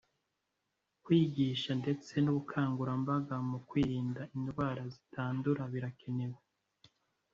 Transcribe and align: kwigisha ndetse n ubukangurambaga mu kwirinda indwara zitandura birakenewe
kwigisha 1.03 1.71
ndetse 1.81 2.13
n 2.19 2.25
ubukangurambaga 2.31 3.35
mu 3.49 3.59
kwirinda 3.67 4.21
indwara 4.37 4.81
zitandura 4.93 5.61
birakenewe 5.73 6.39